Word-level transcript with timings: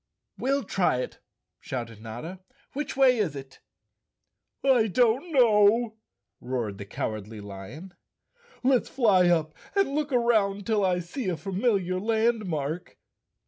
"We'll 0.39 0.63
try 0.63 1.01
it," 1.01 1.19
shouted 1.59 2.01
Notta. 2.01 2.39
"Which 2.73 2.97
way 2.97 3.17
is 3.19 3.35
it?" 3.35 3.59
188_ 4.61 4.91
Chapter 4.95 5.01
Fourteen 5.03 5.27
"I 5.29 5.31
don't 5.31 5.31
know," 5.71 5.97
roared 6.39 6.79
the 6.79 6.85
Cowardly 6.85 7.39
Lion. 7.39 7.93
"Let's 8.63 8.89
fly 8.89 9.27
up 9.27 9.53
and 9.75 9.89
look 9.93 10.11
around 10.11 10.65
till 10.65 10.83
I 10.83 11.01
see 11.01 11.29
a 11.29 11.37
familiar 11.37 11.99
landmark. 11.99 12.97